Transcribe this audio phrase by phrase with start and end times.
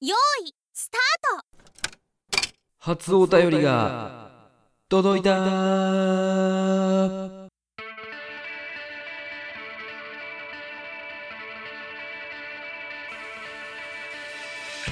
[0.00, 0.14] 用
[0.44, 1.00] 意スター
[1.40, 2.50] ト。
[2.76, 4.30] 初お便りが
[4.90, 5.30] 届いた。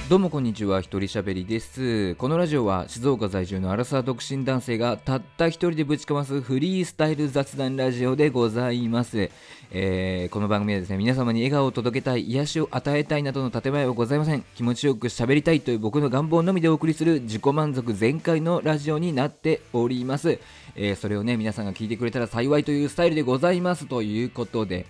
[0.07, 2.13] どうもこんにちは、一人しゃべりです。
[2.15, 9.31] このラジオは静岡在住のアラサー独身男性がたった一人でぶちかますフリースタイル雑談ラジオでございます。
[9.71, 14.45] えーこの番組はですね、皆様に笑顔を届けたい、癒しを与えたいなどの建前はございません。
[14.53, 20.37] 気持ちよく喋りたいという僕の願望のみでお送りする自己満足全開のラジオになっております。
[20.75, 24.85] えーそれをね、皆さんが聞いてくれたら幸いというスタイルでございますということで、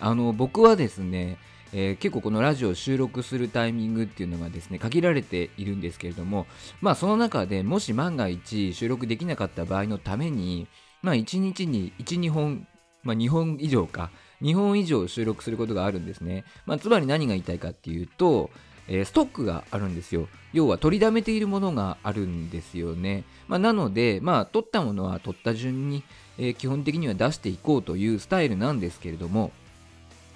[0.00, 1.36] あの、僕はですね、
[1.74, 6.46] えー結構このラジオを収録するタイミングっていうのがですね限られているんですけれども
[6.80, 10.68] まあその中でもし万が一収録できなかった場合のために
[11.02, 12.66] まあ1日に12本
[13.02, 14.10] まあ2本以上か
[14.42, 18.50] 2本以上収録することがあるんですね、まあ、つまり何が言いたいかっていうと、
[18.88, 20.28] えーストックがあるんですよ。
[20.52, 26.04] 要は取りだめているものがあるんですよね、まあ、なのでまあ取ったものは取った順に、
[26.38, 29.50] えー基本的には出していこうというスタイルなんですけれども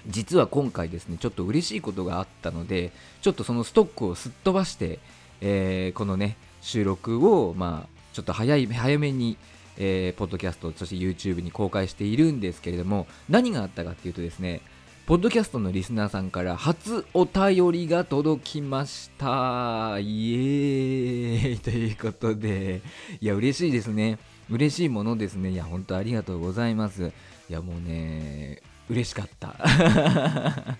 [0.07, 4.99] 実は今回ですねちょっと嬉しいことがあったのでちょっとそのストックをすっ飛ばして、
[5.41, 9.37] えーこのね収録をまあちょっと早い早めに、
[9.77, 14.61] えーポッドキャストそして YouTube に公開しているんですけれども何があったかっていうとですね
[15.09, 19.97] ポッドキャストのリスナーさんから初お便りが届きました。
[19.99, 21.57] イエーイ。
[21.65, 22.83] ということで
[23.19, 24.19] いや嬉しいですね。
[24.51, 25.49] 嬉しいものですね。
[25.49, 27.11] いや本当ありがとうございます。
[27.49, 29.55] いやもうね嬉しかった。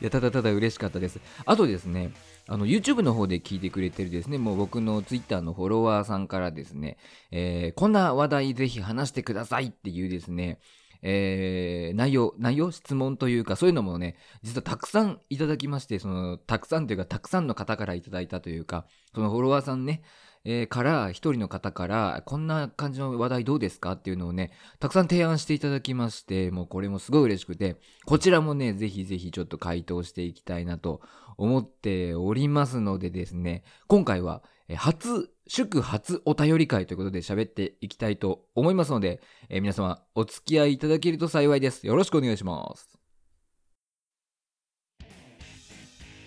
[0.00, 1.20] いやただただ嬉しかったです。
[1.44, 2.12] あとですね
[2.46, 6.96] あの YouTube の方で聞いてくれてるですねもう僕の Twitter のフォロワーさんからですね、
[7.30, 10.58] えーこんな話題ぜひ話してくださいっていうですね
[11.02, 20.02] えー内容、内容、質問というか、そういうのもね、実はたくさんいただきまして、その、たくさんというか、たくさんの方からいただいたというか、そのフォロワーさんね、
[20.44, 27.76] えーから、一人の方から、こんな感じの話題どうですかっていうのをね、たくさん提案していただきまして、もうこれもすごい嬉しくて、
[28.06, 31.02] こちらもね、ぜひぜひちょっと回答していきたいなと
[31.36, 34.42] 思っておりますのでですね、今回は、
[34.76, 41.86] 初、祝初お便り会ということで喋っていきたいと思いますので、えー皆様お付き合いいただけると幸いです。
[41.86, 42.98] よろしくお願いします。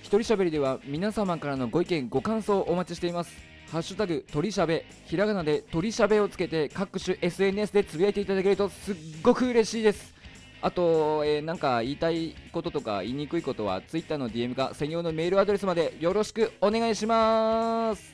[0.01, 3.52] 一人喋りでは皆様からのご意見ご感想をお待ちしています。
[3.73, 10.13] ハッシュタグ鳥しゃべひらがなで鳥しゃべをつけて各種 SNS でつぶやいていただけるとすっごく嬉しいです。
[10.61, 18.13] あと、えーなんか言いたいこととか言いにくいことは Twitter の DM か専用のメールアドレスまでよろしくお願いします。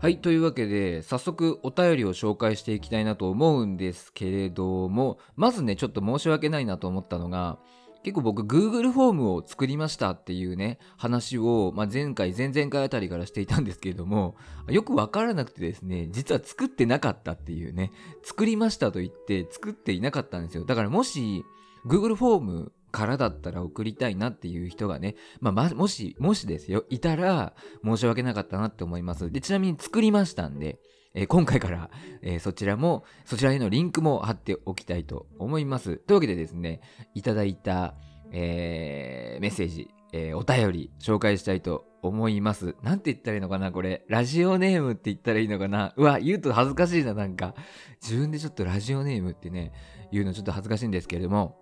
[0.00, 7.60] はい、というわけで、早速お便りを紹介していきたいなと思うんですけれども、まずね、ちょっと申し訳ないなと思ったのが、
[8.02, 14.36] 結構僕 Google フォームを作りましたっていうね、話を、まあ、前回、前々回あたりからしていたんですけれども、
[14.68, 17.92] よくわからなくてですね、実は作ってなかったっていうね、
[18.22, 20.64] 作りましたと言って作っていなかったんですよ。
[20.64, 21.44] だからもし、
[21.86, 29.30] Google フォームからだったら送りたいなっていう人がね、まあ、まもし、もしですよ、いたら申し訳なかったなって思います。
[29.30, 30.78] で、ちなみに作りましたんで、
[31.18, 31.90] え今回から、
[32.20, 35.96] えそちらも、そちらへのリンクも貼っておきたいと思います。
[35.96, 36.82] というわけでですね、
[37.14, 37.94] いただいた、
[38.32, 42.76] えーメッセージ、えーお便り紹介したいと思います。
[42.82, 44.04] なんて言ったらいいのかなこれ。
[44.08, 47.54] ラジオネームって言ったらいいのかなうわ、言うと恥ずかしいな、なんか。
[48.02, 49.72] 自分でちょっとラジオネームってね、
[50.12, 51.56] 言うのちょっと恥ずかしいんですけれども、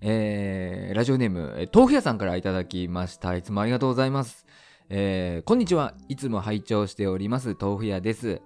[0.00, 3.36] えーラジオネーム、豆腐屋さんからいただきました。
[3.36, 4.44] いつもありがとうございます。
[4.90, 5.94] えーこんにちは。
[6.08, 7.56] いつも拝聴しております。
[7.58, 8.42] 豆腐屋です。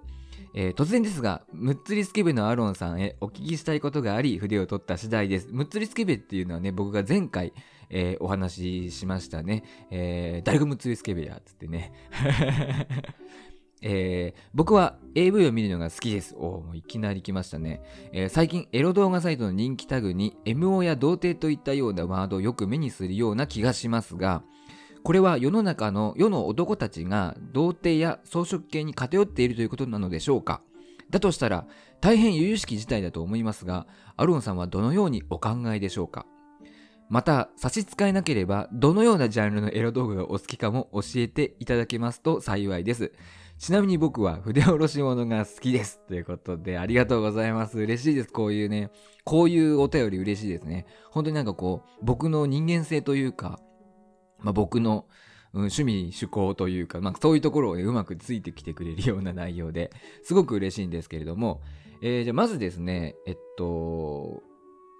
[0.55, 5.49] えー突然ですが、ムッツリスケベのアロンさんへお聞きしたいことがあり、筆を取った次第です。
[5.51, 7.53] ムッツリスケベっていうのはね、僕が前回、
[7.89, 9.63] えーお話ししましたね。
[9.91, 11.91] えー誰がムッツリスケベやつってね。
[13.81, 16.35] えー僕は AV を見るのが好きです。
[16.37, 17.81] おもういきなり来ましたね。
[18.13, 24.43] えー最近エロ動画サイトの人気タグに MO や童貞といったようなワードをよく目にするような気がしますが、
[25.09, 30.61] これは世の中の世の男たちが童貞や草食系に偏っているということなのでしょうか？
[31.09, 31.65] だとしたら
[31.99, 36.27] 大変由々しき事態だと思いますが、アロンさんはどのようにお考えでしょうか？
[37.09, 43.11] また差し支えなければどのようなジャンルのエロ動画がお好きかも教えていただけますと幸いです。
[43.57, 46.01] ちなみに僕は筆下ろし物が好きです。
[46.07, 47.79] ということで、ありがとうございます。
[47.79, 48.31] 嬉しいです。
[48.31, 48.91] こういうね、
[49.23, 50.85] こういうお便り嬉しいですね。
[51.09, 53.59] 本当になんかこう、僕の人間性というか、
[54.41, 59.89] まあ、僕の、うん趣味趣向というか、まあ、そういうところを、うまくついてきてくれるような内容で
[60.21, 61.61] すごく嬉しいんですけれども、
[62.03, 64.43] えーじゃまずですね、えっと、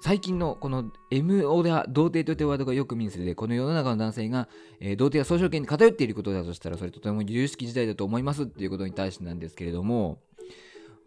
[0.01, 4.47] 最近のこの MO で童貞というワードがよく目にするで、この世の中の男性が、
[4.80, 10.19] えー、童貞や総称権に偏っていることだとしたら、それとても有識時代だと思いますっていうことに対してなんですけれども、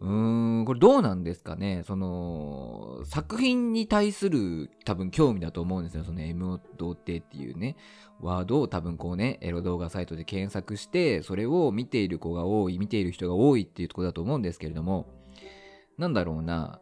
[0.03, 1.83] うーん、これどうなんですかね？
[1.85, 6.03] その、作品に対する多分興味だと思うんですよ。
[6.03, 7.77] その MO 童貞っていうね、
[8.19, 15.07] ワードを多分こうね、エロ動画サイトで検索して、それを見ている子が多い、見ている人が多いっていうとこだと思うんですけれども、
[15.97, 16.81] なんだろうな、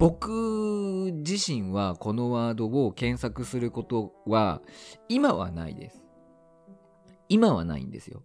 [0.00, 4.60] 僕自身はこのワードを検索することは
[5.08, 6.02] 今はないです。
[7.28, 8.24] 今はないんですよ。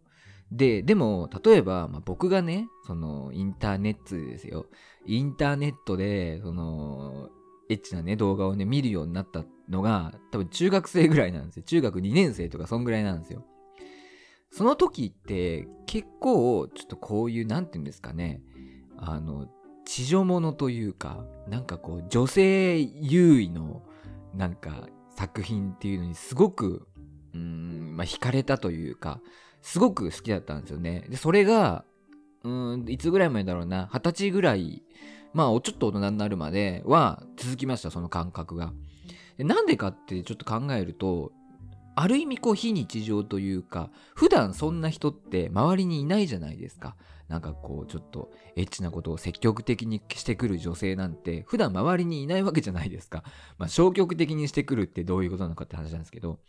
[0.51, 4.67] で、でも、例えば、まあ、僕がね、その、インターネットですよ。
[5.05, 7.29] インターネットで、その、
[7.69, 11.63] エッチなね、動画をね、見るようになったのが、多分中学生ぐらいなんですよ。
[11.63, 13.43] 中学2年生とか、そんぐらいなんですよ。
[14.51, 18.41] その時って、結構、ちょっとこういう、なんて言うんですかね、
[18.97, 19.47] あの、
[19.85, 23.83] 地上物というか、なんかこう、女性優位の、
[24.33, 26.87] なんか、作品っていうのにすごく、
[27.33, 29.21] うん、まあ、惹かれたというか、
[29.65, 31.05] すごく好きだったんですよね。
[31.09, 31.85] で、それが、
[32.43, 34.83] うん、いつぐらい前だろうな、二十歳ぐらい、
[35.33, 38.73] まあ、ちょっと大人になるまでは続きました、その感覚が。
[39.39, 41.31] でなんでかってちょっと考えると、
[41.95, 46.95] ある意味こう非日常というか、普段そんな人って周りにいないじゃないですか。
[47.27, 53.23] なんかこうちょっとエッチなことを積極的にしてくる女性なんて普段周りにいないわけじゃないですか。
[53.57, 56.39] まあ消極的にしてくるってどういうことなのかって話なんですけど、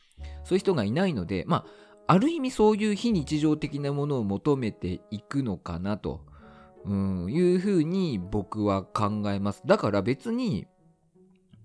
[0.44, 1.66] そういう人がいないので、まあ
[2.06, 6.24] ある意味そういう非日常的なものを求めていくのかなと、
[6.84, 9.62] うん、いうふうに僕は考えます。
[9.66, 10.66] だから別に、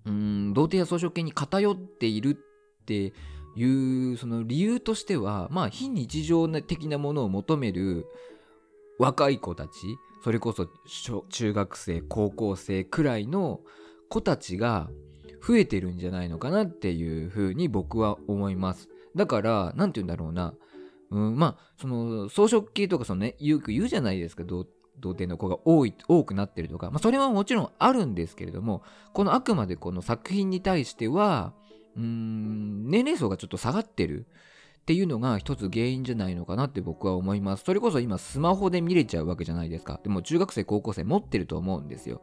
[0.04, 3.12] うん、童貞や草食系に偏っているって
[3.54, 8.06] いうその理由としては、まあ非日常的なものを求める
[8.98, 9.70] 若い子たち
[10.22, 10.68] それこそ
[11.30, 13.60] 中学生高校生くらいの
[14.08, 14.88] 子たちが
[15.44, 20.54] 増えてるんじゃないのかなっていうふうに僕は思いますだから何て言うんだろうな、
[21.10, 24.66] うん、まあその草食系とかそのねよく言うじゃないですか童
[25.00, 28.82] 貞の子が多い多くなってるとか、まあ、それはもちろんあるんですけれども
[29.12, 31.54] このあくまでこの作品に対しては
[31.96, 34.26] うん年齢層がちょっと下がってる
[34.82, 37.62] っていうのが一つ原因じゃないのかなって僕は思います。
[37.64, 40.00] それこそ今スマホで見れちゃうわけじゃないですか。
[40.02, 42.20] でも中学生、高校生持ってると思うんですよ。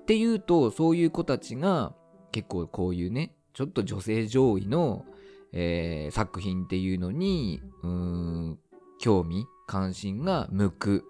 [0.00, 1.94] っていうと、そういう子たちが
[2.32, 5.04] 結構こういうね、ちょっと女性上位の、
[5.52, 8.58] えー、作品っていうのに、うん、
[8.98, 11.04] 興味、関心が向く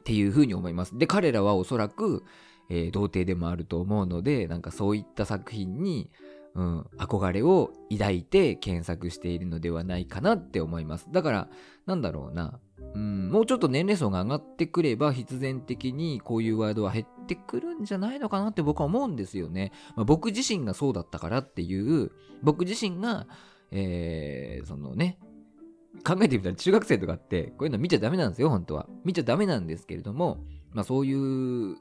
[0.00, 0.96] っていうふうに思います。
[0.98, 2.24] で、彼らはおそらく、
[2.68, 6.10] えー、童貞でもあると思うので、なんかそういった作品に、
[6.54, 11.08] うん、憧れを抱いて検索しているのではないかなって思います。
[11.10, 11.48] だから、
[11.86, 12.60] なんだろうな。
[12.94, 19.72] うん、もうちょっと年齢層が上がってくれば必然的にこういうワードは減ってくるんじゃないのかなって僕は思うんですよね。
[19.96, 22.12] まあ、僕自身がそうだったからっていう、
[22.42, 23.26] 僕自身が、
[23.72, 25.18] えー、そのね、
[26.04, 28.88] 考えてみたら中学生とかってこういうの見ちゃダメなんですよ、本当は。
[29.04, 31.76] 見ちゃダメなんですけれども、まあそういう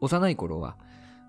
[0.00, 0.78] 幼い頃は、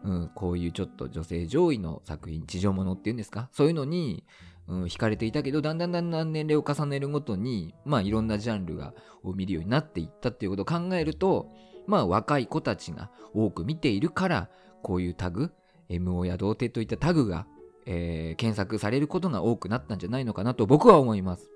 [0.04, 3.50] うん、こういうちょっと女性上位の作品、地上物っていうんですか？
[3.52, 4.26] そういうのに、
[4.68, 11.48] うん、惹かれていたけど、だんだんだんだん年齢を重ねるごとに、まあいろんなジャンルがを見るようになっていったっていうことを考えると、
[11.88, 14.50] まあ若い子たちが多く見ているから、
[14.82, 15.52] こういうタグ、
[15.90, 17.46] MO や童貞といったタグが、
[17.86, 21.50] えー、検索されることが多くなったんじゃないのかなと僕は思います。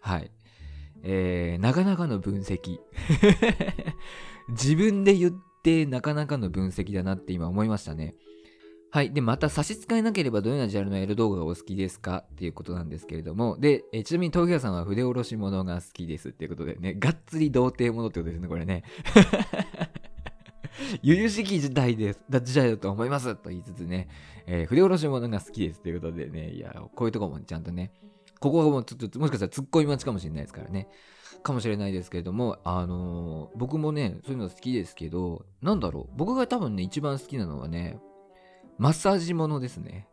[0.00, 0.30] はい。
[1.02, 2.78] えー、なかなかの分析。
[4.48, 5.32] 自分で言っ
[5.62, 8.14] てなかなかの分析だなって今思いましたね。
[8.94, 9.12] はい。
[9.12, 12.18] で、また差し支えなければどのようなジャンルのエロ動画がお好きですか？
[12.32, 18.84] っていうことなんですけれども、で、えちなみに東京さんは筆下ろし物が好きですっていうことでね、がっつり童貞ものってことですね、これね。
[21.02, 22.20] ゆゆしき時代です。
[22.30, 24.06] だ時代だと思いますと言いつつね、
[24.46, 27.90] えー、筆下ろし物が好きですっていうことでね、いや、こういうとこもちゃんとね、
[28.38, 30.86] ここはもうちょっと、もしかしたら突っ込み待ちかもしれないですからね。
[31.42, 37.98] かもしれないですけれども、あのー、僕もね、そういうの好きですけど、なんだろう、僕が多分ね、一番好きなのはね、
[38.78, 40.08] マッサージものですね。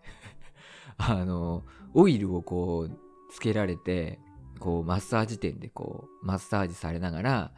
[0.97, 1.63] あの、
[1.93, 2.99] オイルをこう、
[3.31, 4.19] つけられて、
[4.59, 7.53] こう、マッサージ店でこう、マッサージされながら、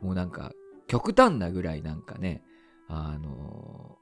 [0.00, 0.52] もうなんか、
[0.86, 2.42] 極端なぐらいなんかね、
[2.88, 3.98] あの、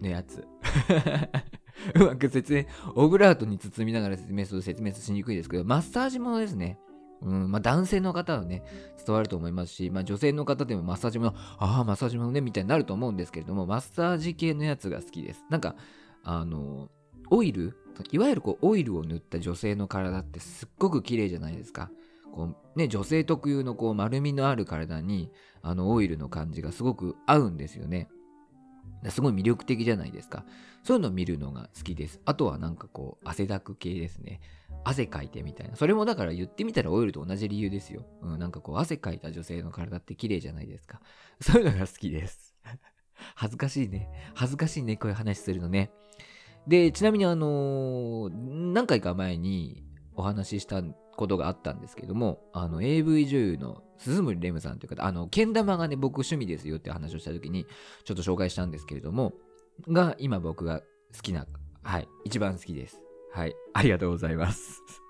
[0.00, 0.46] のやつ。
[1.96, 6.78] うまく説明、オブラートに包みながら説明すると説明しにくいですけど、マッサージものですね。
[7.24, 8.62] うんまあ、男性の方はね、
[9.04, 15.44] 伝わると思いますし、まあ、女性の方でもマッサージも、ああ、マッサージもね、みたいになると思うんですけれども、マッサージ系のやつが好きです。
[15.48, 15.74] なんか、
[16.22, 16.90] あの、
[17.30, 17.76] オイル、
[18.10, 21.90] いわゆるこうオイルを塗った女性の体ってすっごく綺麗じゃないですか。
[22.32, 25.30] こうね、女性特有のこう丸みのある体に
[25.62, 28.08] あのオイルの感じがすごく合うんですよね。
[29.10, 30.44] すごい魅力的じゃないですか。
[30.82, 32.20] そういうのを見るのが好きです。
[32.24, 34.40] あとはなんかこう、汗だく系ですね。
[34.84, 35.76] 汗かいてみたいな。
[35.76, 38.04] それもだから言ってみたらオイルと同じ理由ですよ。
[38.22, 41.00] うん、なんかこう、汗かいた女性の体って綺麗じゃないですか。
[41.40, 42.54] そういうのが好きです。
[43.34, 44.08] 恥ずかしいね。
[44.34, 45.90] 恥ずかしいね、こういう話するのね。
[46.66, 49.84] で、ちなみにあのー何回か前に
[50.16, 50.82] お話しした
[51.16, 57.66] ことがあったんですけども、あの、AV 女優の鈴森レムさんという方、あの、けん玉がね、僕趣味ですよって話をした時に、
[58.04, 59.34] ちょっと紹介したんですけれども、
[59.88, 60.80] が、今僕が
[61.14, 61.46] 好きな、
[61.82, 63.00] はい、一番好きです。
[63.32, 64.82] はい、ありがとうございます。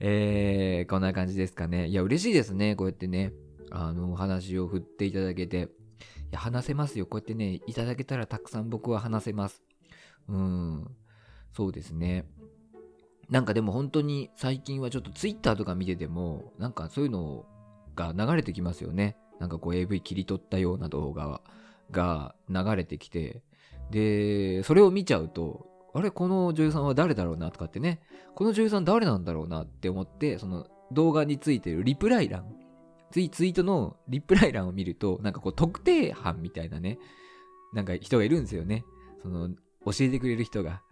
[0.00, 1.88] えー、こんな感じですかね。
[1.88, 2.76] いや、嬉しいですね。
[2.76, 3.32] こうやってね、
[3.70, 5.68] あの、お話を振っていただけて。
[6.30, 7.06] いや、話せますよ。
[7.06, 9.62] こうやってね、いただけたらたくさん僕は話せます。
[10.28, 10.96] うん。
[11.52, 12.24] そうですね。
[13.30, 17.46] なんかでも本当に最近はちょっと Twitter とか見てても、なんかそういうの
[17.94, 19.16] が流れてきますよね。
[19.40, 21.40] なんかこう AV 切り取ったような動画
[21.90, 23.42] が流れてきて、
[23.90, 28.00] で、それを見ちゃうと、あれこの女優さんは誰だろうなとかってね、
[28.34, 32.46] この女優さん誰なんだろうなって思って、その動画についてるリプライ欄、
[33.10, 36.98] ツイツイートのリプライ欄を見ると、なんかこう特定班みたいなね、
[37.74, 38.84] なんか人がいるんですよね。
[39.22, 39.50] その、
[39.84, 40.82] 教えてくれる人が。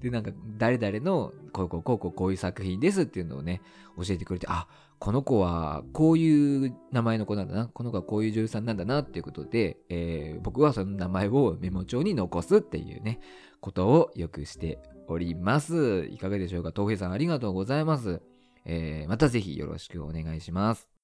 [0.00, 3.62] で、なんか、誰々の、こうこうこうこうこういう作品ですっていうのをね、
[3.96, 13.20] 教えてくれて、あ、この子はこういう名前の子なんだな、この子はこういう女優さんなんだなっていうことで、えー僕はその名前をメモ帳に残すっていうね、
[13.60, 16.06] ことをよくしております。
[16.10, 16.72] いかがでしょうか？
[16.74, 18.22] 東平さんありがとうございます。
[18.64, 20.95] えーまたぜひよろしくお願いします。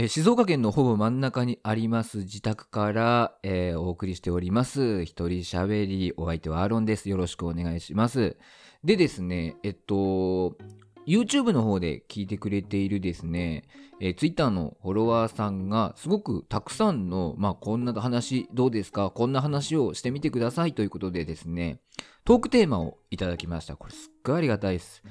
[0.00, 5.02] えー静岡県のほぼ真ん中にあります自宅から、えーお送りしております。
[5.02, 7.08] 一人喋り、お相手はアーロンです。
[7.08, 8.36] よろしくお願いします。
[8.84, 10.56] でですね、えっと、
[11.04, 13.64] YouTube の方で聞いてくれているですね、
[14.00, 21.80] えー Twitter のフォロワーさんがすごくたくさんの、まあ、こんな話どうですかこんな話をしてみてくださいということでですね、
[22.24, 23.74] トークテーマをいただきました。
[23.74, 25.02] これすっごいありがたいです。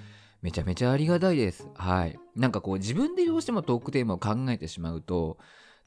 [0.42, 1.68] めちゃめちゃありがたいです。
[1.76, 2.20] はい。
[2.36, 5.38] なんかこう自分でどうしてもトークテーマを考えてしまうと、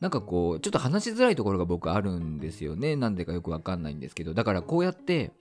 [0.01, 2.97] なんかこう、ちょっと話しづらいところが僕あるんですよね。
[2.97, 4.35] なんでかよくわかんないんですけど。
[4.35, 5.33] だからこうやって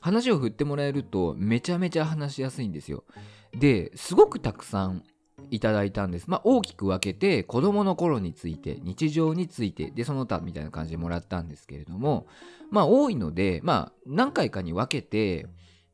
[0.00, 3.04] 話を振ってもらえるとめちゃめちゃ話しやすいんですよ。
[3.52, 5.04] で、すごくたくさん
[5.50, 6.28] いただいたんです。
[6.28, 12.26] まあ大きく分けて子供の頃について、日常について、で、その他みたいな感じでもらったんですけれども、
[12.70, 15.46] まあ多いので、まあ何回かに分けて、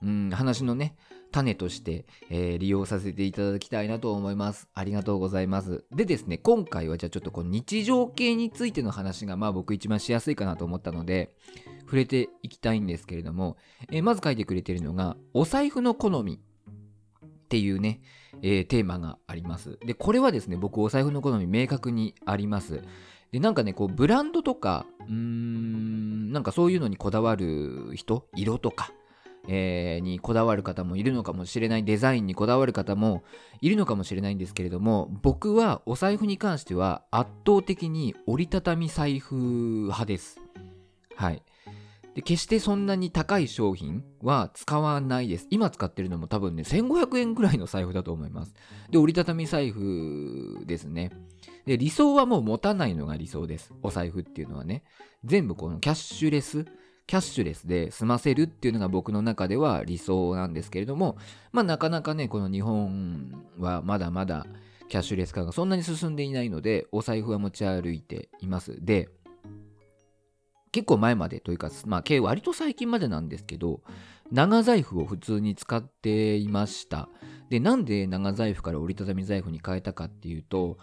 [0.03, 0.97] うん、話のね、
[1.37, 4.69] 種として、えー利用させていただきたいなと思います。
[4.75, 5.85] ありがとうございます。
[5.95, 11.35] でですね、今回はじゃあちょっとこの日常系についての話がまあ僕一番しやすいかなと思ったので、
[11.83, 13.59] 触れていきたいんですけれども、
[13.93, 18.01] えーまず書いてくれてるのが、お財布の好みっていうね、
[18.43, 19.79] えーテーマがあります。
[19.85, 22.81] で、これはですね、僕お財布の好み明確にあります。
[23.33, 28.93] で、なんかね、こう、ブランドとか、うーん、なんかそういうのにこだわる人、色とか、
[29.49, 33.23] えーにこだわる方もいるのかもしれない、デザインにこだわる方も
[33.61, 40.41] いるのかもしれないんですけれども、僕はお財布に関しては圧倒的に折りたたみ財布派です。
[41.15, 41.43] はい。
[42.17, 45.47] で、決してそんなに高い商品は使わないです。
[45.51, 48.55] 今使ってるのも多分ね、1500円ぐらいの財布だと思います。
[48.91, 51.11] で、折りたたみ財布ですね。
[51.67, 53.75] で、理想はもう持たないのが理想です。
[53.83, 54.83] お財布っていうのはね。
[55.25, 56.65] 全部このキャッシュレス、
[57.07, 61.17] キャッシュレスで済ませるっていうのが僕の中では理想なんですけれども、
[61.53, 64.47] まあなかなかね、この日本はまだまだ
[64.89, 68.85] キャッシュレス化がそんなに進んでいないので、お財布は持ち歩いています。
[68.85, 69.09] で、
[70.73, 73.81] 結構前までというか、まあ、割と最近までなんですけど、
[74.33, 77.09] 長財布を普通に使っていました。
[77.49, 80.79] で、なんで長財布から折りたたみ財布に変えたかっていうと、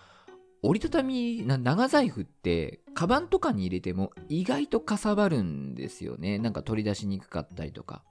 [0.64, 6.40] 折りたたみな長財布ってカバンとかに入れても意外とかさばるんですよね。
[6.40, 8.02] なんか取り出しにくかったりとか。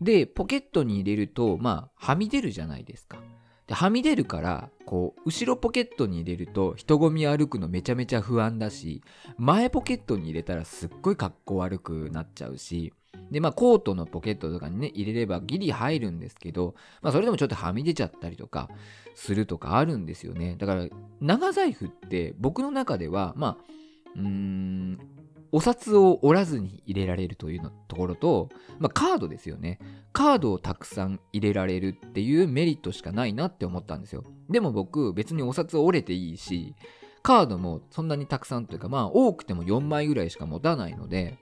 [0.00, 3.18] でポケットに入れるとまあはみ出るじゃないですか。
[3.66, 9.02] ではみ出るからこう後ろポケットに入れると人混み歩くのめちゃめちゃ不安だし
[9.36, 12.92] 前ポケットに入れたらすっごい格好悪くなっちゃうし
[13.30, 18.68] でまあコートのポケットとかにね入れればギリ入るんですけどまあそれでもちょっとはみ出ちゃったりとか
[19.14, 20.56] するとかあるんですよね。
[20.58, 20.86] だから
[21.20, 23.64] 長財布って僕の中ではまあ
[24.16, 24.98] うーん
[25.54, 29.78] お札を折らずに入れられるというところと、まあ、カードですよね。
[30.14, 34.24] カードをたくさん入れられるっていうメリットしかないなって思ったんですよ。
[34.48, 36.74] でも僕別にお札を折れていいし
[37.22, 41.38] カードもそんなにたくさんというかまあ多くても4枚ぐらいしか持たないので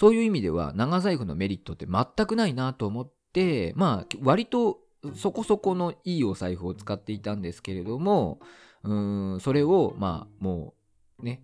[0.00, 4.78] そういう意味では長財布のメリットって全くないなと思ってまあ割と
[5.14, 8.40] そこそこのいいお財布を使っていたんですけれども
[8.82, 10.80] うんそれをまあもう
[11.22, 11.42] ね、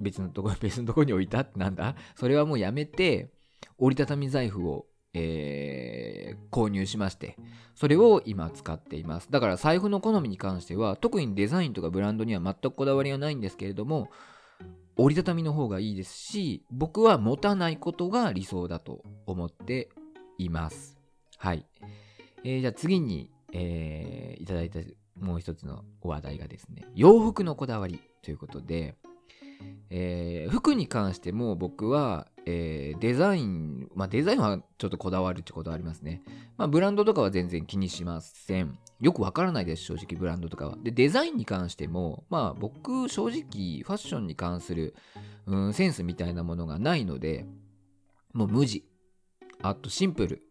[0.00, 1.94] 別のところ、 別のとこに置いたってなんだ？
[2.16, 3.30] それはもうやめて、
[3.78, 7.36] 折りたたみ財布を、えー購入しまして、
[7.76, 9.30] それを今使っています。
[9.30, 14.10] だから財布の好みに関しては、特にデザインとかブランドには全くこだわりはないんですけれども、
[14.96, 19.88] 折りたたみの方がいいですし、僕は持たないことが理想だと思って
[20.38, 20.96] います。
[21.38, 21.66] はい。
[22.44, 24.80] えーじゃあ次に、えーいただいた
[25.18, 28.96] もう一つのお話題がですね、洋服のこだわりということで、
[29.90, 36.22] えー服に関しても僕は、えーデザイン、まあデザインはちょっとこだわるってことはありますね。
[36.56, 38.78] まあブランドとかは全然気にしません。
[39.00, 40.76] よくわからないです、正直ブランドとかは。
[40.82, 44.94] で、デザインに関しても、まあ僕正直ファッションに関する、
[45.46, 47.46] うん、センスみたいなものがないので、
[48.32, 48.84] もう無地。
[49.62, 50.42] あとシンプル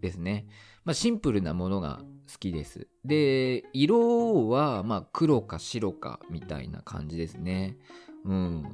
[0.00, 0.46] ですね。
[0.84, 2.86] まあシンプルなものが好きです。
[3.04, 7.76] で、色はまあ黒か白かみたいな感じですね。
[8.24, 8.64] うん。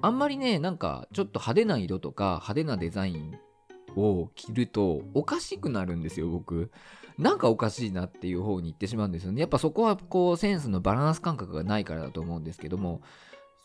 [0.00, 3.38] あんまりね、なんかちょっと派手な色とか派手なデザイン
[3.96, 6.70] を着るとおかしくなるんですよ、僕。
[7.18, 9.40] なんかおかしいなっていう方に行ってしまうんですよね。
[9.40, 13.02] やっぱそこはこうセンスのバランス感覚がないからだと思うんですけども、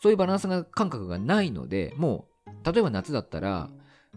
[0.02, 3.70] そういうバランス感覚がないので、もう、例えば夏だったら、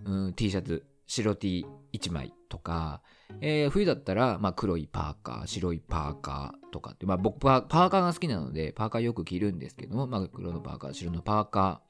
[0.06, 3.02] うん、T シャツ、白 T1 枚とか、
[3.42, 11.82] えー冬だったら、まあ、黒いパーカー、白いパーカーとかって、まあ、僕パ、パーカーが好きなので、パーカーよく着るんですけども、まあ、黒のパーカー、白のパーカ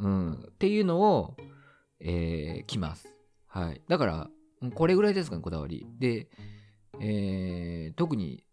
[0.00, 1.36] ー、うん、っていうのを、
[2.00, 3.15] えー着ます。
[3.46, 3.80] はい。
[3.88, 4.30] だから、
[4.74, 5.86] これぐらいですかね、こだわり。
[5.98, 6.28] で、
[7.00, 8.44] えー特に、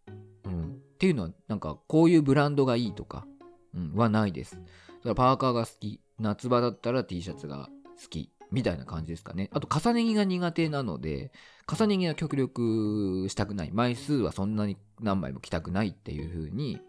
[0.46, 3.26] うん、っていうのは、なんか、こういうブランドがいいとか、
[3.74, 4.56] うん、はないです。
[4.56, 6.00] だからパーカーが好き。
[6.20, 7.70] 夏場だったら T シャツが
[8.02, 8.32] 好き。
[8.52, 9.50] みたいな感じですかね。
[9.52, 11.32] あと、重ね着が苦手なので、
[11.68, 13.72] 重ね着は極力したくない。
[13.72, 16.80] 枚数はそんなに何枚も着たくないっていう風に、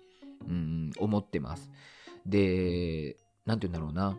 [0.46, 1.70] うん、思ってます。
[2.26, 4.18] で、なんて言うんだろうな。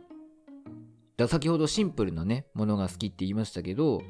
[1.17, 4.01] だ先ほどシンプルなね、ものが好きって言いましたけど、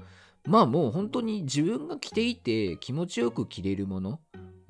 [0.47, 4.19] まあもう本当に自分が着ていて気持ちよく着れるもの、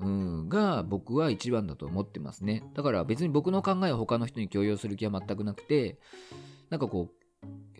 [0.00, 2.62] うん、が僕は一番だと思ってますね。
[2.74, 5.98] だから別に僕の考えを他の人に共有する気は全くなくて、
[6.70, 7.26] なんかこう、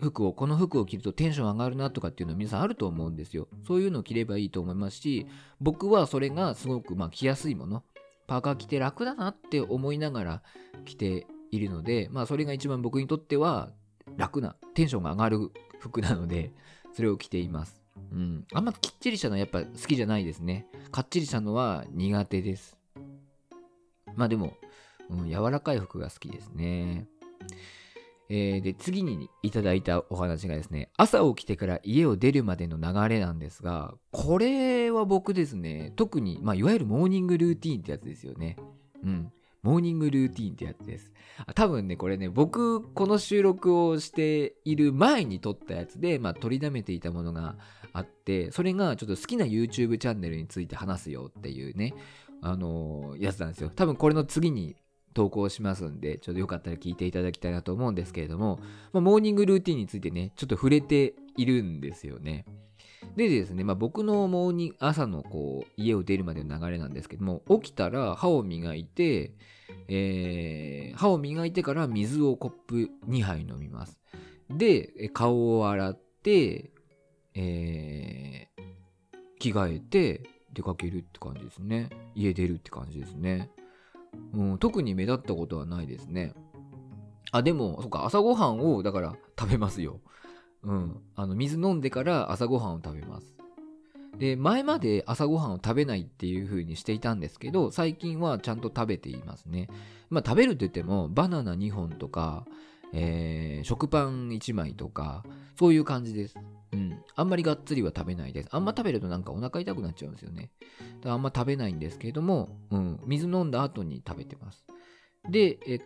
[0.01, 3.49] 服を、この服を着るとテンション上がるなとかっていうのは皆さんあると思うんですよ。
[3.66, 5.27] そういうのを着ればいいと思いますし、
[5.61, 7.83] 僕はそれがすごくまあ着やすいもの、
[8.27, 10.42] パーカー着て楽だなって思いながら
[10.85, 13.71] 着ているので、まあそれが一番僕にとっては
[14.16, 16.53] 楽な、テンションが上がる服なので、
[16.95, 17.83] それを着ています。
[18.12, 18.47] うん。
[18.53, 20.66] あんまきっちりしたのはやっぱ好きじゃないですね。
[20.90, 22.77] かっちりしたのは苦手です。
[24.14, 24.57] まあでも、
[25.11, 27.07] うん、柔らかい服が好きですね。
[28.29, 38.57] えーで、次にいただいたお話がですね、朝起きてから家を出るまでの流れなんですが、これは僕ですね、特に、まあ、いわゆるモーニングルーティーンってやつですよね。
[39.05, 39.33] うん。
[39.66, 41.11] モーニングルーティーンってやつです。
[41.57, 47.57] 多分ね、これね、僕、この収録をしている前に撮ったやつで、まあ、取りだめていたものが
[47.92, 51.94] あって、それがちょっと好きな YouTube チャンネルについて話すよっていうね、
[52.42, 53.72] あのーやつなんですよ。
[53.74, 54.76] 多分これの次に
[55.14, 58.61] 投稿しますんで、ちょっとよかったら聞いていただきたいなと思うんですけれども、
[58.92, 62.44] まあ、モーニングルーティンについてね、ちょっと触れているんですよね。
[63.16, 69.35] でですね、まあ、僕のモーニング、朝のこう、家を出るまでの流れなんですけども、起きたら歯を磨いて、
[69.88, 73.99] えー歯を磨いてから水をコップ2杯飲みます。
[74.49, 76.70] で、顔を洗って、
[77.35, 78.66] えー
[79.38, 80.22] 着替えて
[80.53, 81.90] 出かけるって感じですね。
[82.14, 83.51] 家出るって感じですね。
[84.33, 86.33] うん、特に目立ったことはないですね。
[87.33, 90.01] あ、でも、そっか、朝ごはんを、だから、食べますよ。
[90.62, 91.03] うん。
[91.14, 93.36] あの、水飲んでから朝ごはんを食べます。
[94.18, 99.68] で、前まで朝ごはんを食べないっていう風にしていたんですけど、最近はちゃんと食べていますね。
[100.11, 102.46] まあ、食べるって言っても、バナナ2本とか、
[102.92, 105.24] えー食パン1枚とか、
[105.59, 106.37] そういう感じです。
[106.72, 107.02] うん。
[107.14, 108.48] あんまりがっつりは食べないです。
[108.52, 110.50] あんま食べるとなんかお腹痛くなっちゃうんですよね。
[110.98, 113.00] だからあんま食べないんですけれども、うん。
[113.07, 114.64] 水飲んだ後に食べてます。
[115.29, 115.81] で、え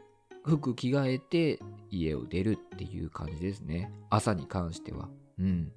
[0.44, 3.92] 服着替えて家を出るっていう感じですね。
[4.10, 5.08] 朝に関しては。
[5.38, 5.72] うん。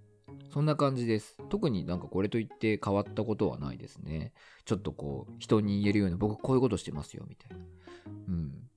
[0.52, 1.38] そんな感じです。
[1.50, 4.34] 特になんかこれといって変わったことはないですね。
[4.65, 7.65] ちょっとこう、人に言えるように僕こういうことしてますよ、みたいな。
[8.28, 8.69] うん。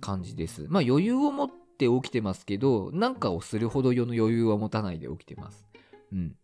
[0.00, 0.66] 感じです。
[0.68, 5.66] まあ余裕を持って起きてますけど、なんかをするほど世の余裕は持たないで起きてます。
[6.12, 6.36] うん。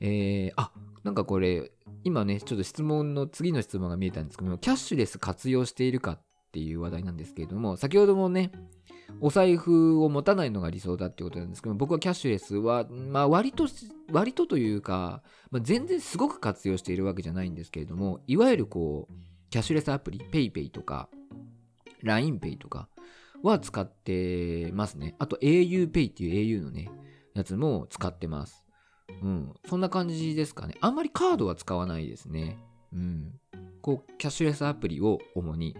[0.00, 0.72] えー、あ、
[1.04, 1.72] なんかこれ、
[2.04, 6.20] 今ね、ちょっと質問の次の質問が見えたんですけども、キャッシュレス活用しているかっ
[6.52, 8.52] ていう話題なんですけれども、先ほどもね、
[9.20, 13.66] お財布を持たないのが理想だってことなんですけど、僕はキャッシュレスは、まあ割と、
[14.12, 19.14] 割とというか、まあ、全然すごく活用しているわけじゃないんですけれども、いわゆるこう、
[19.50, 21.08] キャッシュレスアプリ、PayPay とか、
[22.04, 22.88] LINEPay とか
[23.42, 25.14] は使ってますね。
[25.18, 26.90] あと auPay っていう au のね、
[27.34, 28.64] やつも使ってます。
[29.22, 29.54] うん。
[29.68, 30.76] そんな感じですかね。
[30.80, 32.58] あんまりカードは使わないですね。
[32.92, 33.32] うん。
[33.80, 35.76] こう、キャッシュレスアプリを主に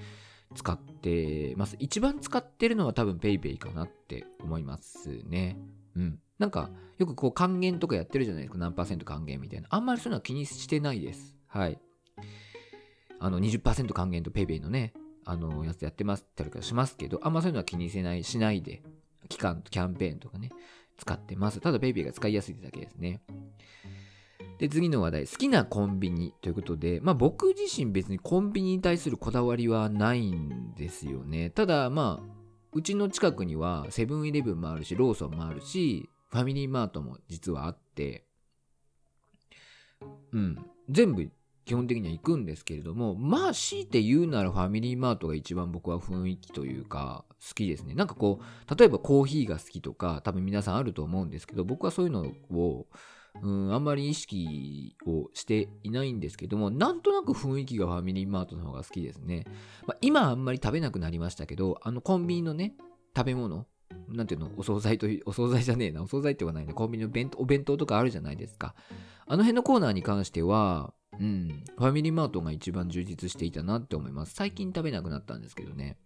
[0.55, 1.77] 使ってます。
[1.79, 5.59] 一番使ってるのは多分 PayPay かなって思いますね。
[5.97, 6.19] うん。
[6.39, 8.59] なんか、よくこう還元とかやってるじゃないですか。
[8.59, 9.69] 何パーセント還元みたいな。
[9.71, 11.37] あんまりそういうのは気にしてないです。
[11.47, 11.79] はい。
[13.21, 18.83] あの、20%還元と PayPay のね、あの、やつやってますったりとかしますけど、あんまそういうのは気にせない、しないで、
[19.29, 20.51] 期間と、キャンペーンとかね、
[20.97, 21.61] 使ってます。
[21.61, 23.21] ただ PayPay が使いやすいだけですね。
[24.59, 25.27] で、次の話題。
[25.27, 31.51] 好きなコンビニということで、まあ僕自身別にコンビニに対するこだわりはないんですよね。
[31.51, 32.39] ただまあ、
[32.73, 38.25] うちの近くにはセブンイレブンもあるし、ローソンもあるし、ファミリーマートも実はあって、
[40.33, 40.59] うん、
[40.91, 41.31] 全部
[41.65, 47.95] 基本的には行くんですけれども、まあ強いて言うならファミリーマートが一番僕は雰囲気というか好きですね。
[47.95, 52.87] なんかこう、例えばコーヒーが好きとか多分皆さんあると思うんですけど、僕はそういうのを
[53.43, 59.45] うん、あんまり意識をしていないんですけども、なんとなく雰囲気がファミリーマートの方が好きですね。
[59.87, 62.75] まあ、今あんまり食べなくなりましたけど、あのコンビニのね、
[63.17, 63.67] 食べ物、
[64.09, 68.75] なんていうの、お惣菜という、 お惣菜じゃねえな、お惣菜って言わないね、コンビニの弁お弁当とかあるじゃないですか。
[69.27, 74.35] あの辺のコーナーに関しては、うん、ファミリーマートが一番充実していたなって思います。
[74.35, 75.97] 最近食べなくなったんですけどね。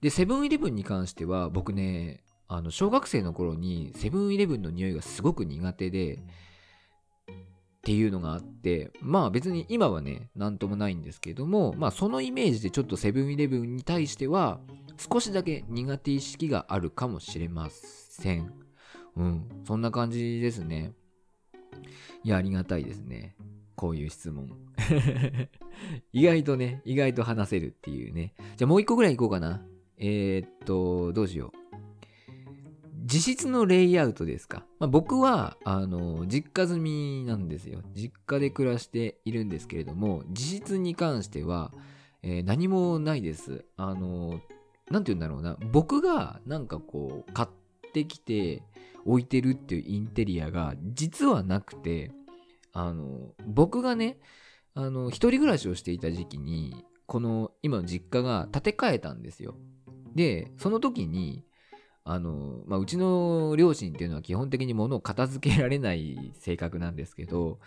[0.00, 6.20] で、セブンイレブンに関しては、僕ね、あの小学生の頃にセブンイレブンの匂いがすごく苦手でっ
[7.82, 14.58] ていうのがあってまあ別に今はね何ともないんですけどもまあそのイメージでちょっとセブンイレブンに対しては
[14.96, 18.52] 少しだけ苦手意識があるかもしれません。
[19.16, 20.92] うんそんな感じですね。
[22.24, 23.36] いやありがたいですね。
[23.76, 24.50] こういう質問。
[26.12, 28.34] 意外とね意外と話せるっていうね。
[28.56, 29.62] じゃあもう一個ぐらいいこうかな。
[29.96, 31.59] えー、っとどうしよう。
[33.12, 34.64] 実質のレイアウトですか？
[34.78, 37.82] まあ、僕は、あの、実家住みなんですよ。
[37.92, 41.72] 実家で暮らしているんですけれども、実質に関しては、
[42.22, 43.64] えー何もないです。
[43.76, 44.40] あの、
[44.90, 45.56] なんて言うんだろうな。
[45.72, 47.48] 僕が、なんかこう、買っ
[47.92, 48.62] てきて
[49.04, 52.12] 置いてるっていうインテリアが、実はなくて、
[52.72, 54.20] あの、僕がね、
[54.74, 59.56] あの、一人暮らしをしていた時期に、この、今の実家が建て替えたんですよ。
[60.14, 61.44] で、その時に、
[62.04, 67.58] あの、まあ、うちの両親っていうのは基本的に物を片付けられない性格なんですけど、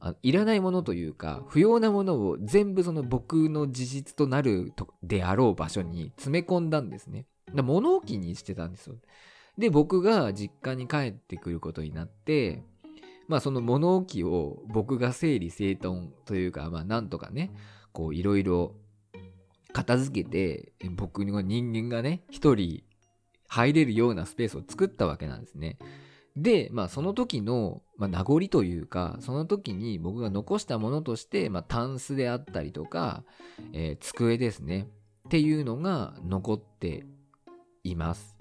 [0.00, 7.26] あいらないものというか、不要なものを全部その僕の自実となるとであろう場所に詰め込んだんですね。
[7.54, 8.96] だ物置にしてたんですよ。
[9.56, 12.62] で、僕が実家に帰ってくることになって、
[13.28, 17.52] まあその物置を僕が整理整頓というか、まあなんとかね、
[17.92, 18.74] こういろいろ
[19.72, 22.82] 片付けて、僕の人間がね、一人
[23.48, 25.78] 入れるようなスペースを作ったわけなんですね。
[26.36, 33.24] で、まあその時の、まあ、名残というか、その時に僕が残したものとして、まあタンスであったりとか、
[33.72, 34.88] えー机ですね。
[35.26, 37.04] っていうのが残って
[37.82, 38.36] います。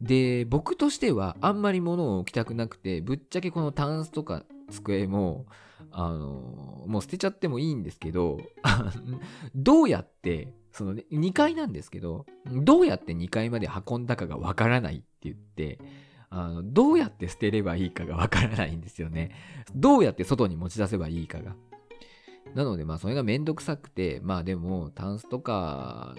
[0.00, 5.46] で、僕としてはあんまり物を置きたくなくて、ぶっちゃけこのタンスとか机も、
[5.90, 8.38] あのもう捨てちゃってもいいんですけど、
[9.54, 15.78] どうやって、そのね、2階なんですけど、どうやって2階まで運んだかがわからないって言って、
[16.28, 19.30] あのどうやって捨てればいいかがわからないんですよね。
[19.74, 21.56] どうやって外に持ち出せばいいかが。
[22.54, 26.14] なので、まあ、それがめんどくさくて、まあでも、タンスとか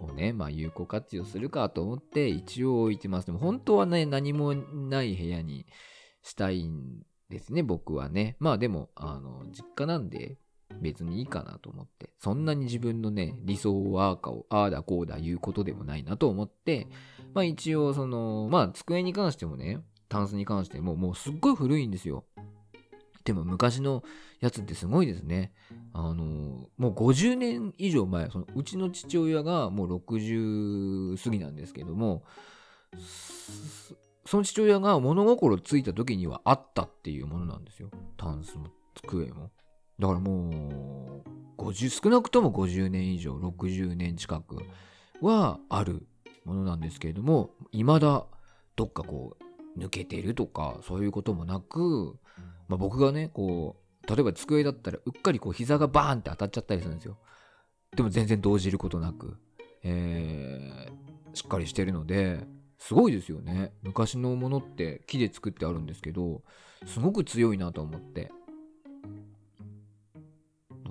[0.00, 3.26] をね、まあ、有効活用するかと思って、一応置いてます。
[3.26, 5.66] でも、本当はね、何もない部屋に
[6.22, 8.36] したいんですね、僕はね。
[8.40, 10.38] まあ、でも、あの、実家なんで、
[10.80, 12.10] 別にいいかなと思って。
[12.18, 16.88] そんなに自分のね、理想はああかを、ああだこうだ言うことでもないなと思って、
[17.32, 22.24] まあ一応その、まあ机に関してもね、タンスに関してももうすっごい古いんですよ。
[23.24, 24.04] でも昔の
[24.40, 25.52] やつってすごいですね。
[25.94, 32.24] あの、もう50年以上前、そのうちの父親がもう60過ぎなんですけども、
[34.26, 37.90] その父親が物心ついた時にはあったっていうものなんですよ。
[38.16, 39.50] タンスも机も。
[39.98, 41.22] だからも
[41.58, 44.58] う、50、少なくとも50年以上、60年近く
[45.20, 46.06] はある
[46.44, 48.26] ものなんですけれども、未だ
[48.76, 52.16] どっかこう、抜けてるとか、そういうこともなく、
[52.68, 57.18] まあ、僕がね、こう、例えば机だったら、うっかりこう、膝がバーンって当たっちゃったりするんですよ。
[57.96, 59.36] でも全然動じることなく、
[59.82, 62.46] えー、しっかりしてるので、
[62.78, 63.72] すごいですよね。
[63.82, 66.42] 昔のものって木で作ってあるんですけど、
[66.86, 68.30] すごく強いなと思って。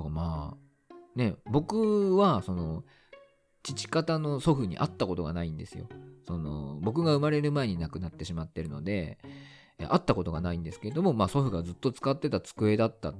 [0.09, 0.57] ま
[0.91, 2.83] あ、ね、僕は、その、
[3.63, 5.87] 父方の祖父に会ったことがないんですよ。
[6.25, 9.17] その僕が生まれる前に亡くなってしまってるので、
[9.77, 13.13] 会ったことがないんですけれども、まあ、祖父がずっと使ってた机だった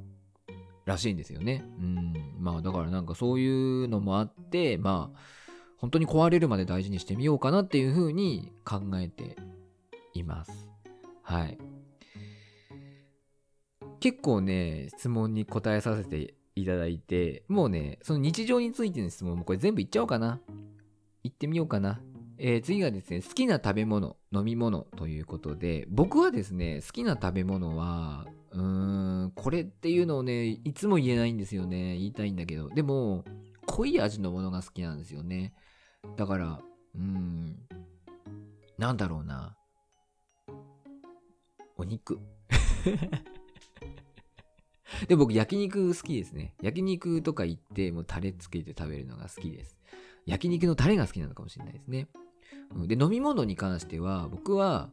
[0.86, 1.66] らしいんですよね。
[1.80, 2.14] うん。
[2.40, 5.20] まあ、だからなんかそういうのもあって、まあ、
[5.78, 9.38] 本当に壊れるまで大事にしてみようかなっていうふうに考えて
[10.14, 10.70] います。
[11.22, 11.58] はい。
[14.00, 20.40] 結構ね、質問に答えさせていただいて、もうね、その日常についての質問もこれ全部言っちゃおうかな。
[21.24, 22.02] 言ってみようかな。
[22.38, 28.62] えー、次がですね、好きな食べ物、飲み物ということで、僕はですね、好きな食べ物は、うー
[29.26, 31.96] ん、これっていうのをね、いつも言えないんですよね。
[31.98, 32.70] 言いたいんだけど。
[32.70, 33.24] でも、
[33.66, 35.54] 濃い味のものが好きなんですよね。
[36.18, 36.62] だから、
[36.96, 37.58] うーん、
[38.78, 39.56] なんだろうな。
[41.78, 42.20] お肉。
[45.08, 46.56] で、僕、焼肉好きですね。
[46.62, 49.78] 焼肉とか行って、もうタレつけて食べるのが好きです。
[50.26, 52.08] 焼肉のタレが好きなのかもしれないですね。
[52.88, 54.90] で、飲み物に関しては、僕は、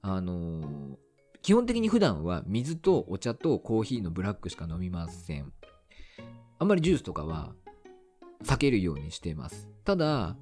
[0.00, 0.96] あのー、
[1.42, 5.52] 基本的に普段は水とお茶とコーヒーのブラックしか飲みません。
[6.58, 7.54] あんまりジュースとかは
[8.44, 9.68] 避けるようにしてます。
[9.84, 10.36] ただ、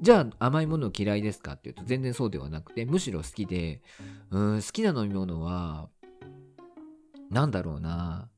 [0.00, 3.80] じゃあ甘いもの嫌いですかっていうと全然そうではなくて、むしろ好きで、
[4.30, 5.88] うん、好きな飲み物は、
[7.30, 8.28] なんだろうな。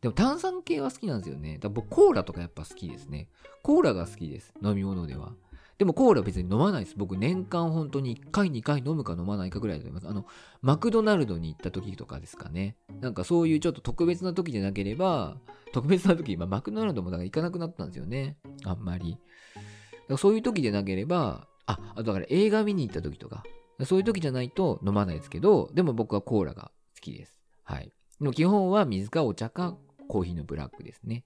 [0.00, 1.58] でも炭酸系は好きなんですよね。
[1.58, 3.28] だ僕コーラとかやっぱ好きですね。
[3.62, 4.52] コーラが好きです。
[4.62, 5.32] 飲み物では。
[5.78, 6.94] でもコーラ別に飲まないです。
[6.96, 10.10] 僕年間本当に1回2回飲むか飲まないかぐらいだと思います。
[10.10, 10.24] あの、
[10.62, 12.76] マクドナルドに行った時とかですかね。
[13.00, 15.36] なんかそういうちょっと特別な時でなければ、
[15.72, 18.38] 特別な時、まあ、マクドナルドもだから行かなくなったんですよね。
[18.64, 19.18] あんまり。
[20.16, 23.42] そういう時でなければ、あ、あとだから映画見に行った時とか、
[23.84, 27.42] そういう時じゃないと飲まないですけど、でも僕はコーラが好きです。
[27.64, 27.92] はい。
[28.20, 29.76] でも基本は水かお茶か
[30.08, 31.24] コーヒーのブラックですね。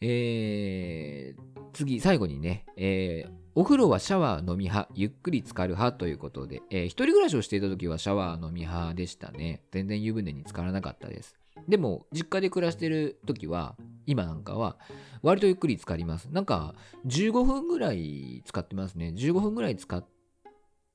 [0.00, 9.62] えー、次、最後にね、えー、お風呂はシャワー飲み派、ゆっくり浸かる派ということで、えー、一人暮らしをしていた時はシャワー飲み派でしたね。
[9.72, 11.36] 全然湯船に浸からなかったです。
[11.66, 14.76] でも、実家で暮らしてる時は、今なんかは、
[15.22, 16.28] 割とゆっくり浸かります。
[16.30, 16.74] なんか、
[17.06, 19.14] 15分ぐらい使ってますね。
[19.16, 19.96] 15分ぐらい使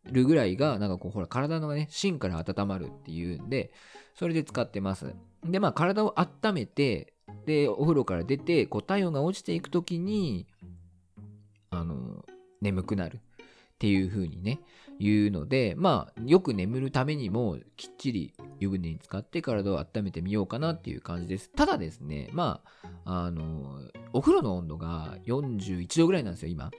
[0.06, 3.72] るぐらいが、なんかこう、ほら、体のね、芯から温まるっていうんで、
[4.16, 5.14] それで使ってます。
[5.44, 7.14] で、まあ、体を温めて、
[7.46, 10.48] で、お風呂から出て、こう、体温が落ちていくときに、
[11.70, 12.26] あの、
[12.62, 13.20] 眠くなるっ
[13.80, 14.60] ていう風にね、
[15.00, 21.50] 言うので、まあ、よく眠るためにも、きっちり湯船に浸かって体を温めてみようかなっていう感じです。
[21.50, 22.62] ただですね、ま
[23.06, 23.82] あ、あの、
[24.14, 26.70] お風呂の温度が41度ぐらいなんですよ、今。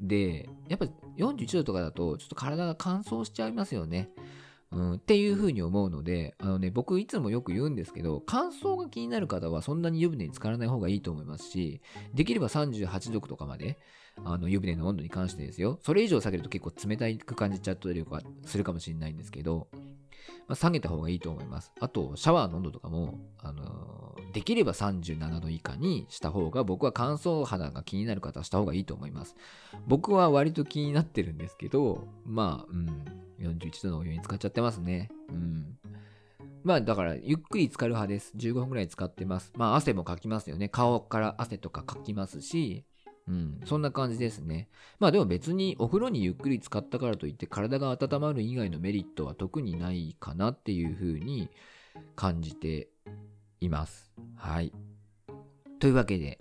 [0.00, 0.86] で、やっぱ
[1.18, 4.10] 41度とかだと、ちょっと体が乾燥しちゃいますよね。
[4.72, 11.80] うん、っていうふうに思うので、あのね、僕いつもよく言うんですけど、乾燥が気になる方はそんなに湯船に浸からない方がいいと思いますし、
[12.14, 13.78] できれば38度とかまで、
[14.24, 15.78] あの湯船の温度に関してですよ。
[15.82, 19.68] それ以上下げると結構冷たく感じちゃったりとかするかもしれないんですけど、
[20.48, 21.72] まあ、下げた方がいいと思います。
[21.80, 29.36] あと、シャワーの温度とかも、あのー、できれば37度以下にした方が、僕は乾燥肌が気になる方はした方がいいと思います。
[29.86, 33.04] 僕は割と気になってるんですけど、まあ、うん、
[33.40, 35.10] 41度のお湯に使っちゃってますね。
[35.30, 35.78] うん。
[36.66, 38.32] まあだからゆっくり浸かる派です。
[38.36, 39.52] 15分ぐらい使ってます。
[39.54, 40.68] まあ汗もかきますよね。
[40.68, 42.84] 顔から汗とかかきますし、
[43.28, 44.68] うん、そんな感じですね。
[45.00, 51.50] まあでも別にお風呂にゆっくり浸かったからといって体が温まる以外のメリットは特にないかなっていうふうに
[52.14, 52.88] 感じて
[53.60, 54.12] います。
[54.36, 54.72] はい。
[55.80, 56.38] というわけで、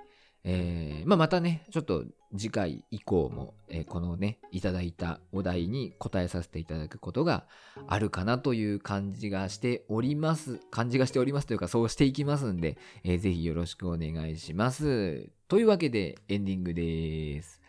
[0.47, 2.05] えー、まあ、またね、ちょっと
[2.37, 7.45] 次回以降も、えー、このね、いただいたお題に答えさせていただくことが
[7.87, 10.59] あるかなという感じがしております。
[10.69, 15.34] 感じがしておりますというか、そうしていきますんで、えー、ぜひよろしくお願いします。
[15.47, 17.61] というわけで、エンディングです。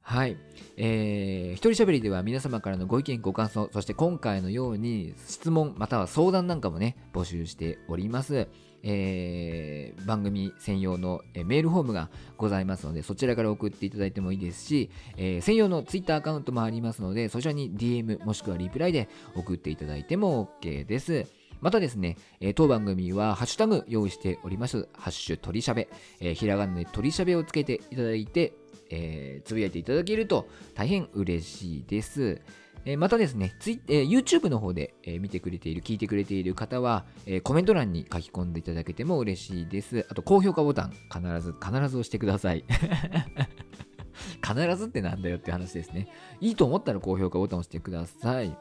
[0.00, 0.36] はい。
[0.76, 8.48] えー、一人喋りでは皆様からのご意見、ご感想、そして今回のように質問、または相談なんかもね、募集しております。
[8.82, 21.26] えー、番組専用の、メールフォームがございますので、そちらから送っていただいてもいいですし、えー、専用の Twitter アカウントもありますので、そちらに DM もしくはリプライで送っていただいても OK です。
[21.64, 24.86] またですね、えー、当番組はハッシュタグ用意しております。
[24.92, 25.88] ハッシュ鳥しゃべ、
[26.20, 28.52] えー、ひらがなで鳥しゃべをつけていただいて、
[28.90, 32.42] えー、つぶやいていただけると大変嬉しいです。
[32.84, 40.04] えまたですね、ツイえー、YouTube の方で、えー、見てくれている、聞いてくれている方は、えー、コメント欄に書き込んでいただけても嬉しいです。
[40.10, 42.62] あと、高評価ボタン、必ず、必ず押してください。
[44.46, 46.08] 必ずってなんだよって話ですね。
[46.42, 48.54] いいと思ったら高評価ボタン押してください。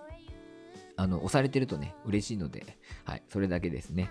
[0.95, 4.09] あの、押されてるとね、嬉しいので、はい、それだけですね。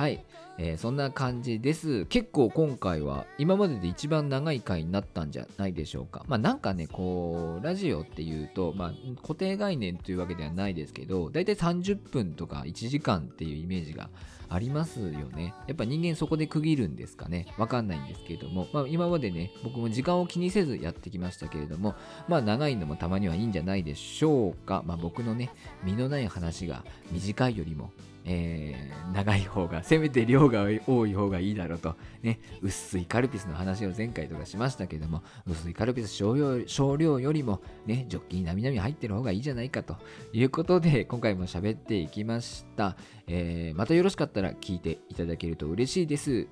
[0.00, 0.24] はい、
[0.56, 2.06] えーそんな感じです。
[2.06, 6.24] 結構今回は今までで一番長い回になったんじゃないでしょうか。
[6.26, 14.08] まあなんかねこうラジオっていうと、まあ、固定概念というわけではないですけどだいたい30分とか1時間っていうイメージが
[14.48, 15.52] ありますよね。
[15.66, 17.52] やっぱ人間そこで区切るんですかね。
[17.58, 21.94] わかんないんですけれども、まあ、今までね僕も時間を気にせずやってきましたけれども
[22.26, 24.82] まあ長いのもたまにはいいんじゃないでしょうか。
[24.86, 25.50] まあ僕のね
[25.84, 27.90] 身のない話が短いよりも
[28.30, 31.96] えー長い方がせめて量が多い方がいいだろうと。
[32.22, 32.38] ね。
[32.62, 39.96] 薄いカルピスの話を前回とかしましたけども薄いカルピス少量少量よりもねジョッキになみなみ入ってる方がいいじゃないかと
[40.32, 46.46] いうことで今回も喋っていきました、えーまたよろしかったら聞いていただけると嬉しいです。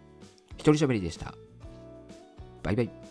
[0.57, 1.35] 一人喋りでした。
[2.65, 3.08] バイバイ。